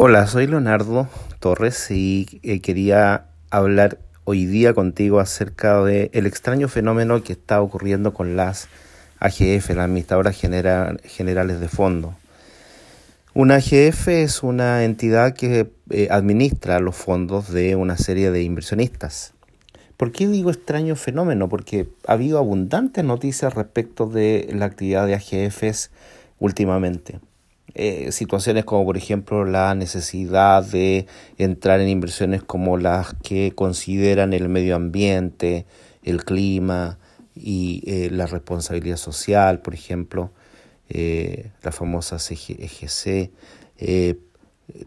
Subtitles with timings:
[0.00, 1.08] Hola, soy Leonardo
[1.40, 7.60] Torres y eh, quería hablar hoy día contigo acerca del el extraño fenómeno que está
[7.60, 8.68] ocurriendo con las
[9.18, 12.14] AGF, las administradoras generales de fondo.
[13.34, 19.34] Una AGF es una entidad que eh, administra los fondos de una serie de inversionistas.
[19.96, 21.48] ¿Por qué digo extraño fenómeno?
[21.48, 25.90] Porque ha habido abundantes noticias respecto de la actividad de AGFs
[26.38, 27.18] últimamente.
[27.74, 31.06] Eh, situaciones como por ejemplo la necesidad de
[31.36, 35.66] entrar en inversiones como las que consideran el medio ambiente,
[36.02, 36.98] el clima
[37.34, 40.32] y eh, la responsabilidad social, por ejemplo,
[40.88, 43.30] eh, la famosa EGC,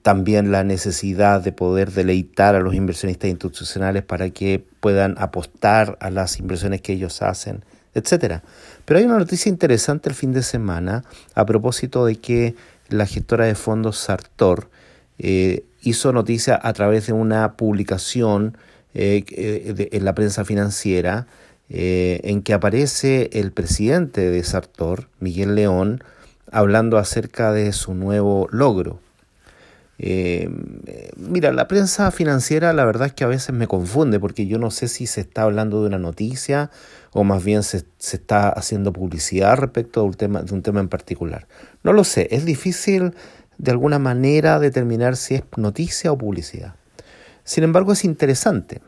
[0.02, 6.10] también la necesidad de poder deleitar a los inversionistas institucionales para que puedan apostar a
[6.10, 7.64] las inversiones que ellos hacen,
[7.94, 8.44] etcétera.
[8.86, 11.04] Pero hay una noticia interesante el fin de semana
[11.36, 12.56] a propósito de que
[12.92, 14.70] la gestora de fondos Sartor
[15.18, 18.58] eh, hizo noticia a través de una publicación
[18.94, 21.28] eh, eh, en la prensa financiera
[21.74, 26.04] en que aparece el presidente de Sartor, Miguel León,
[26.52, 29.00] hablando acerca de su nuevo logro.
[31.16, 34.70] mira, la prensa financiera la verdad es que a veces me confunde porque yo no
[34.70, 36.72] sé si se está hablando de una noticia
[37.14, 40.88] o más bien se, está haciendo publicidad respecto de un, tema, de un tema en
[40.88, 41.48] particular.
[41.84, 43.14] No lo sé, es difícil
[43.58, 46.76] de alguna manera determinar si es noticia o publicidad.
[47.44, 48.82] Sin embargo, es interesante.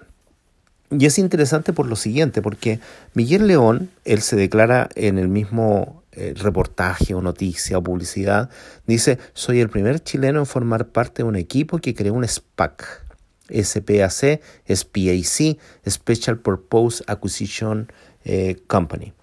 [0.90, 2.80] Y es interesante por lo siguiente, porque
[3.14, 8.50] Miguel León, él se declara en el mismo eh, reportaje o noticia o publicidad,
[8.86, 13.02] dice, soy el primer chileno en formar parte de un equipo que creó un SPAC.
[13.50, 15.58] SPAC, SPAC,
[15.90, 17.92] Special Purpose Acquisition
[18.26, 19.14] eh, company.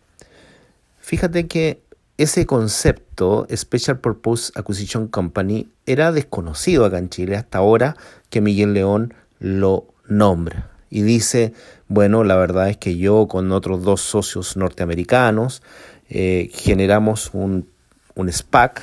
[1.01, 1.83] Fíjate que
[2.19, 7.97] ese concepto, Special Purpose Acquisition Company, era desconocido acá en Chile hasta ahora
[8.29, 10.71] que Miguel León lo nombra.
[10.91, 11.55] Y dice,
[11.89, 15.63] bueno, la verdad es que yo con otros dos socios norteamericanos
[16.09, 17.69] eh, generamos un,
[18.17, 18.83] un, SPAC.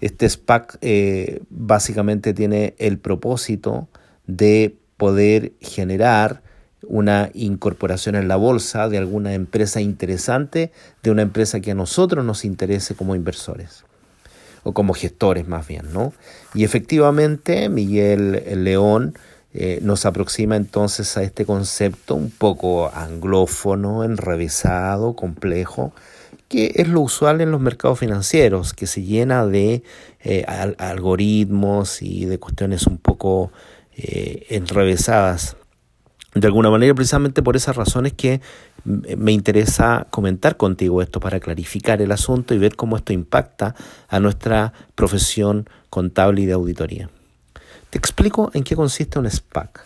[0.00, 3.88] Este SPAC eh, básicamente tiene el propósito
[4.26, 6.42] de poder generar
[6.88, 10.72] una incorporación en la bolsa de alguna empresa interesante,
[11.02, 13.84] de una empresa que a nosotros nos interese como inversores
[14.62, 16.12] o como gestores más bien, ¿no?
[16.54, 19.14] Y efectivamente Miguel León
[19.56, 25.92] eh, nos aproxima entonces a este concepto un poco anglófono, enrevesado, complejo,
[26.48, 29.84] que es lo usual en los mercados financieros, que se llena de
[30.24, 30.44] eh,
[30.78, 33.52] algoritmos y de cuestiones un poco
[33.96, 35.56] eh, enrevesadas
[36.34, 38.40] de alguna manera, precisamente por esas razones que
[38.84, 43.74] me interesa comentar contigo esto para clarificar el asunto y ver cómo esto impacta
[44.08, 47.08] a nuestra profesión contable y de auditoría.
[47.90, 49.84] Te explico en qué consiste un SPAC.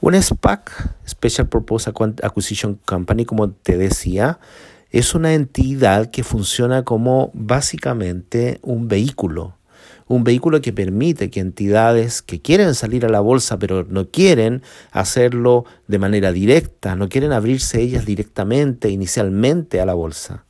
[0.00, 1.88] Un SPAC, Special Purpose
[2.22, 4.40] Acquisition Company, como te decía,
[4.90, 9.54] es una entidad que funciona como básicamente un vehículo
[10.10, 14.60] un vehículo que permite que entidades que quieren salir a la bolsa pero no quieren
[14.90, 20.46] hacerlo de manera directa, no quieren abrirse ellas directamente, inicialmente a la bolsa.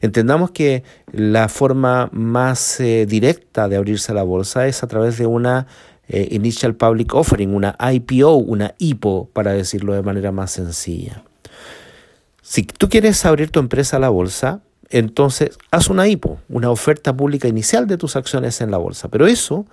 [0.00, 5.18] Entendamos que la forma más eh, directa de abrirse a la bolsa es a través
[5.18, 5.66] de una
[6.06, 11.24] eh, Initial Public Offering, una IPO, una IPO, para decirlo de manera más sencilla.
[12.42, 17.16] Si tú quieres abrir tu empresa a la bolsa, entonces haz una IPO, una oferta
[17.16, 19.08] pública inicial de tus acciones en la bolsa.
[19.08, 19.64] Pero eso,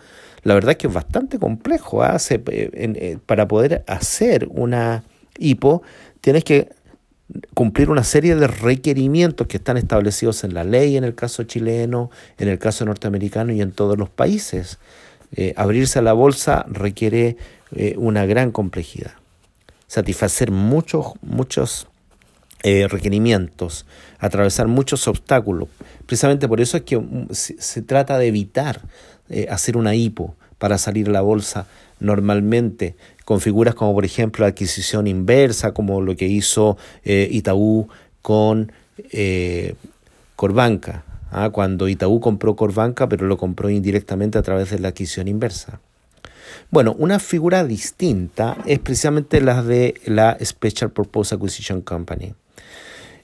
[0.44, 2.04] la verdad es que es bastante complejo.
[2.04, 2.18] ¿ah?
[2.30, 5.04] Eh, eh, para poder hacer una
[5.40, 5.82] IPO,
[6.22, 6.70] tienes que
[7.56, 12.12] cumplir una serie de requerimientos que están establecidos en la ley, en el caso chileno,
[12.38, 14.78] en el caso norteamericano y en todos los países.
[15.36, 17.38] Eh, abrirse a la bolsa requiere
[17.98, 19.12] una gran complejidad.
[19.88, 21.88] Satisfacer muchos, muchos
[22.64, 23.86] eh, requerimientos,
[24.18, 25.70] atravesar muchos obstáculos.
[26.08, 28.82] Precisamente por eso es que mm, se, trata de evitar
[29.30, 31.68] eh, hacer una hipo para salir a la bolsa
[32.00, 32.96] normalmente
[33.26, 37.90] con figuras como por ejemplo la adquisición inversa, como lo que hizo eh, Itaú
[38.22, 38.72] con
[40.36, 41.52] Corbanca, ¿ah?
[41.52, 45.80] cuando Itaú compró Corbanca pero lo compró indirectamente a través de la adquisición inversa.
[46.70, 52.34] Bueno, una figura distinta es precisamente la de la Special Purpose Acquisition Company.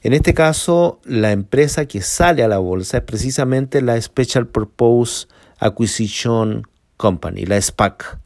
[0.02, 5.28] En este caso, la empresa que sale a la bolsa es precisamente la Special Purpose
[5.60, 6.68] Acquisition
[6.98, 8.18] Company, la SPAC.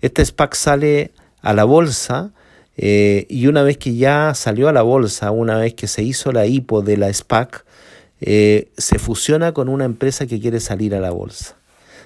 [0.00, 1.10] Esta SPAC sale
[1.42, 2.32] a la bolsa
[2.76, 6.32] eh, y una vez que ya salió a la bolsa, una vez que se hizo
[6.32, 7.64] la IPO de la SPAC,
[8.20, 11.56] eh, se fusiona con una empresa que quiere salir a la bolsa.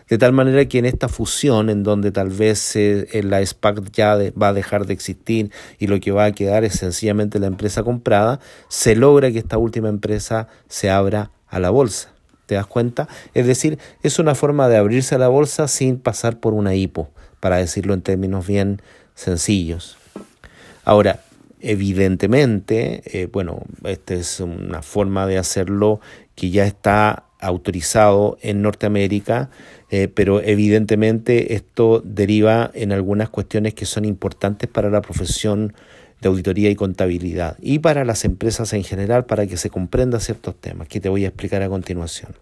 [0.09, 4.17] De tal manera que en esta fusión, en donde tal vez eh, la SPAC ya
[4.41, 7.83] va a dejar de existir y lo que va a quedar es sencillamente la empresa
[7.83, 12.13] comprada, se logra que esta última empresa se abra a la bolsa.
[12.47, 13.09] ¿Te das cuenta?
[13.33, 17.11] Es decir, es una forma de abrirse a la bolsa sin pasar por una hipo,
[17.41, 18.83] para decirlo en términos bien
[19.15, 19.97] sencillos.
[20.85, 21.21] Ahora,
[21.61, 26.01] evidentemente, eh, bueno, esta es una forma de hacerlo
[26.35, 29.51] que ya está autorizado en Norteamérica,
[29.91, 35.75] eh, pero evidentemente esto deriva en algunas cuestiones que son importantes para la profesión
[36.21, 40.59] de auditoría y contabilidad y para las empresas en general para que se comprenda ciertos
[40.59, 42.35] temas que te voy a explicar a continuación.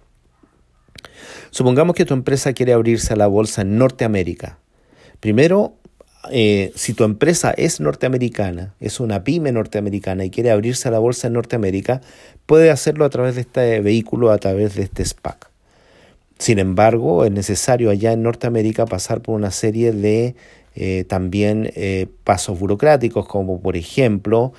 [1.51, 4.59] Supongamos que tu empresa quiere abrirse a la bolsa en Norteamérica.
[5.21, 5.75] Primero,
[6.31, 10.99] eh, si tu empresa es norteamericana, es una pyme norteamericana y quiere abrirse a la
[10.99, 12.01] bolsa en Norteamérica,
[12.47, 15.51] puede hacerlo a través de este vehículo, a través de este SPAC.
[16.39, 20.35] Sin embargo, es necesario allá en Norteamérica pasar por una serie de
[20.75, 24.53] eh, también eh, pasos burocráticos, como por ejemplo,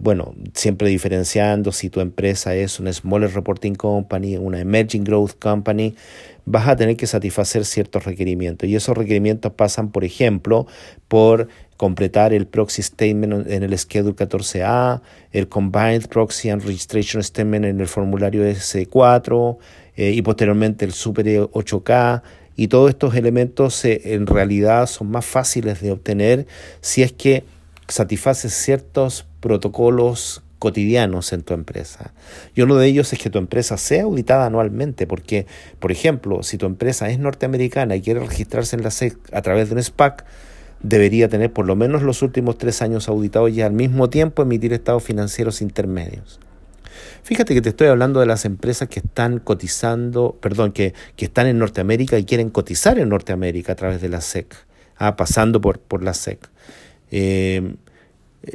[0.00, 5.94] bueno, siempre diferenciando si tu empresa es una Smaller Reporting Company, una Emerging Growth Company,
[6.44, 8.68] vas a tener que satisfacer ciertos requerimientos.
[8.68, 10.66] Y esos requerimientos pasan, por ejemplo,
[11.08, 15.00] por completar el proxy statement en el schedule 14A,
[15.32, 19.58] el combined proxy and registration statement en el formulario S4
[19.96, 22.22] eh, y posteriormente el super 8K.
[22.56, 26.46] Y todos estos elementos eh, en realidad son más fáciles de obtener
[26.80, 27.44] si es que
[27.88, 32.14] satisfaces ciertos protocolos cotidianos en tu empresa.
[32.54, 35.46] Y uno de ellos es que tu empresa sea auditada anualmente, porque,
[35.80, 39.68] por ejemplo, si tu empresa es norteamericana y quiere registrarse en la SEC a través
[39.68, 40.24] de un SPAC,
[40.82, 44.72] debería tener por lo menos los últimos tres años auditados y al mismo tiempo emitir
[44.72, 46.38] estados financieros intermedios.
[47.22, 51.46] Fíjate que te estoy hablando de las empresas que están cotizando, perdón, que, que están
[51.46, 54.54] en Norteamérica y quieren cotizar en Norteamérica a través de la SEC,
[54.96, 56.48] ah, pasando por, por la SEC.
[57.10, 57.76] Eh,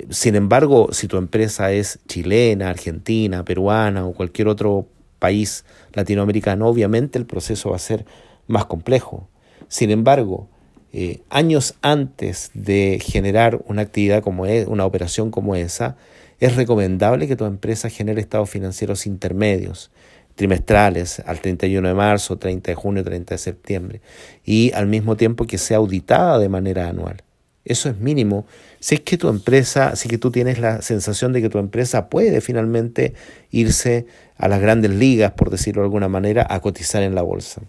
[0.10, 4.88] sin embargo, si tu empresa es chilena, argentina, peruana o cualquier otro
[5.20, 8.06] país latinoamericano, obviamente el proceso va a ser
[8.48, 9.30] más complejo.
[9.70, 10.50] Sin embargo,
[10.94, 15.96] eh, años antes de generar una actividad como es, una operación como esa,
[16.40, 19.92] es recomendable que tu empresa genere estados financieros intermedios,
[20.36, 24.02] trimestrales, al 31 de marzo, 30 de junio, 30 de septiembre,
[24.46, 27.24] y al mismo tiempo que sea auditada de manera anual.
[27.66, 28.46] Eso es mínimo.
[28.80, 32.08] Si es que tu empresa, si que tú tienes la sensación de que tu empresa
[32.08, 33.14] puede finalmente
[33.52, 34.06] irse
[34.38, 37.62] a las grandes ligas, por decirlo de alguna manera, a cotizar en la bolsa.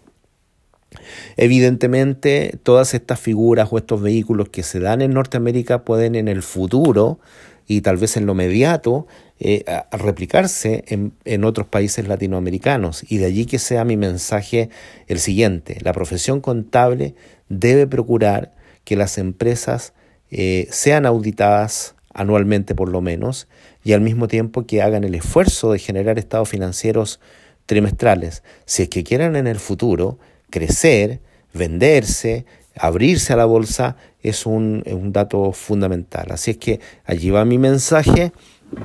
[1.37, 6.43] Evidentemente, todas estas figuras o estos vehículos que se dan en Norteamérica pueden en el
[6.43, 7.19] futuro
[7.69, 9.07] y tal vez en lo inmediato
[9.39, 13.05] eh, replicarse en, en otros países latinoamericanos.
[13.09, 14.71] Y de allí que sea mi mensaje
[15.07, 15.79] el siguiente.
[15.83, 17.15] La profesión contable
[17.49, 18.55] debe procurar
[18.85, 19.93] que las empresas
[20.31, 23.49] eh, sean auditadas anualmente por lo menos
[23.85, 27.21] y al mismo tiempo que hagan el esfuerzo de generar estados financieros
[27.67, 28.43] trimestrales.
[28.65, 30.19] Si es que quieran en el futuro
[30.51, 31.21] crecer,
[31.53, 32.47] venderse,
[32.79, 34.83] abrirse a la bolsa, es un,
[35.13, 36.27] dato fundamental.
[36.31, 38.33] Así es que allí va mi mensaje.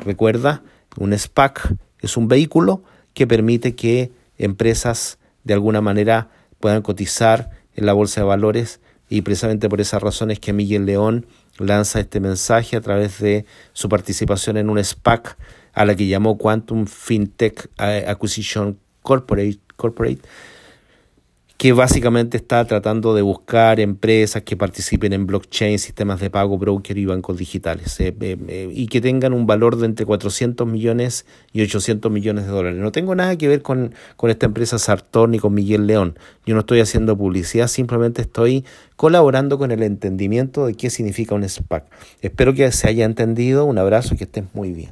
[0.05, 0.63] Recuerda,
[0.97, 6.29] un SPAC es un vehículo que permite que empresas de alguna manera
[6.59, 8.79] puedan cotizar en la bolsa de valores
[9.09, 11.25] y precisamente por esas razones que Miguel León
[11.59, 15.37] lanza este mensaje a través de su participación en un SPAC
[15.73, 20.21] a la que llamó Quantum FinTech Acquisition Corporate, Corporate
[21.63, 26.97] que básicamente está tratando de buscar empresas que participen en blockchain, sistemas de pago, broker
[26.97, 31.25] y bancos digitales, eh, eh, eh, y que tengan un valor de entre 400 millones
[31.53, 32.77] y 800 millones de dólares.
[32.81, 36.19] No tengo nada que ver con, con esta empresa Sartor ni con Miguel León.
[36.45, 38.65] Yo no estoy haciendo publicidad, simplemente estoy
[38.97, 41.85] colaborando con el entendimiento de qué significa un SPAC.
[42.19, 43.63] Espero que se haya entendido.
[43.63, 44.91] Un abrazo y que estés muy bien.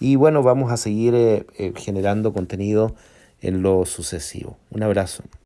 [0.00, 1.44] Y bueno, vamos a seguir
[1.76, 2.94] generando contenido
[3.42, 4.56] en lo sucesivo.
[4.70, 5.24] Un abrazo.